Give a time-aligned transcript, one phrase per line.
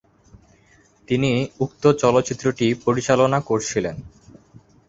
[1.07, 1.31] তিনি
[1.59, 3.95] উক্ত চলচ্চিত্রটি পরিচালনা করছিলেন।